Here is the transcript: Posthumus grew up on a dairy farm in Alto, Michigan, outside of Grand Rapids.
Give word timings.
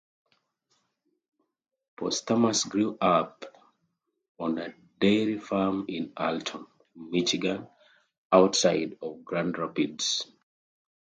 Posthumus 1.95 2.63
grew 2.63 2.97
up 2.99 3.45
on 4.39 4.57
a 4.57 4.73
dairy 4.99 5.37
farm 5.37 5.85
in 5.87 6.11
Alto, 6.17 6.67
Michigan, 6.95 7.67
outside 8.33 8.97
of 9.03 9.23
Grand 9.23 9.59
Rapids. 9.59 10.25